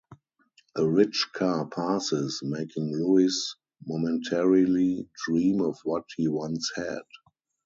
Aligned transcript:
A 0.77 0.83
rich 0.89 1.27
car 1.31 1.67
passes, 1.67 2.41
making 2.43 2.91
Louis 2.91 3.55
momentarily 3.85 5.07
dream 5.27 5.61
of 5.61 5.77
what 5.83 6.05
he 6.17 6.27
once 6.27 6.71
had. 6.75 7.03